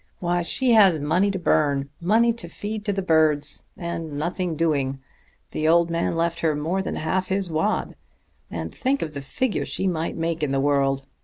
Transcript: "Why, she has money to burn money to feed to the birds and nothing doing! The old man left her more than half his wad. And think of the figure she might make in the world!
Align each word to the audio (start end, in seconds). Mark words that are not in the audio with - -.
"Why, 0.17 0.41
she 0.41 0.71
has 0.71 0.97
money 0.99 1.29
to 1.29 1.37
burn 1.37 1.91
money 2.01 2.33
to 2.33 2.49
feed 2.49 2.85
to 2.85 2.91
the 2.91 3.03
birds 3.03 3.65
and 3.77 4.13
nothing 4.17 4.55
doing! 4.55 4.99
The 5.51 5.67
old 5.67 5.91
man 5.91 6.15
left 6.15 6.39
her 6.39 6.55
more 6.55 6.81
than 6.81 6.95
half 6.95 7.27
his 7.27 7.51
wad. 7.51 7.95
And 8.49 8.73
think 8.73 9.03
of 9.03 9.13
the 9.13 9.21
figure 9.21 9.63
she 9.63 9.85
might 9.85 10.17
make 10.17 10.41
in 10.41 10.51
the 10.51 10.59
world! 10.59 11.05